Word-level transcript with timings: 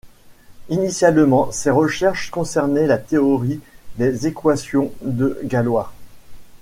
Initialement, 0.69 1.51
ses 1.51 1.69
recherches 1.69 2.31
concernaient 2.31 2.87
la 2.87 2.97
théorie 2.97 3.61
des 3.97 4.25
équations 4.25 4.91
de 5.03 5.39
Galois. 5.43 5.93